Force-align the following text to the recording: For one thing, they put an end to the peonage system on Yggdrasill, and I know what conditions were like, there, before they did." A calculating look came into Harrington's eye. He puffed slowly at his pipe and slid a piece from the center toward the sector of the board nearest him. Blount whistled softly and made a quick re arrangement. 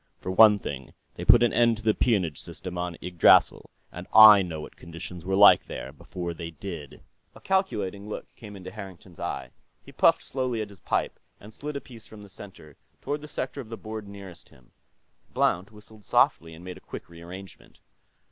For 0.17 0.31
one 0.31 0.57
thing, 0.57 0.95
they 1.13 1.23
put 1.23 1.43
an 1.43 1.53
end 1.53 1.77
to 1.77 1.83
the 1.83 1.93
peonage 1.93 2.41
system 2.41 2.75
on 2.75 2.97
Yggdrasill, 3.03 3.69
and 3.91 4.07
I 4.11 4.41
know 4.41 4.61
what 4.61 4.75
conditions 4.75 5.27
were 5.27 5.35
like, 5.35 5.67
there, 5.67 5.91
before 5.93 6.33
they 6.33 6.49
did." 6.49 7.01
A 7.35 7.39
calculating 7.39 8.09
look 8.09 8.25
came 8.35 8.55
into 8.55 8.71
Harrington's 8.71 9.19
eye. 9.19 9.51
He 9.83 9.91
puffed 9.91 10.23
slowly 10.23 10.59
at 10.59 10.71
his 10.71 10.79
pipe 10.79 11.19
and 11.39 11.53
slid 11.53 11.75
a 11.75 11.81
piece 11.81 12.07
from 12.07 12.23
the 12.23 12.29
center 12.29 12.77
toward 12.99 13.21
the 13.21 13.27
sector 13.27 13.61
of 13.61 13.69
the 13.69 13.77
board 13.77 14.07
nearest 14.07 14.49
him. 14.49 14.71
Blount 15.35 15.71
whistled 15.71 16.03
softly 16.03 16.55
and 16.55 16.65
made 16.65 16.77
a 16.77 16.81
quick 16.81 17.07
re 17.07 17.21
arrangement. 17.21 17.79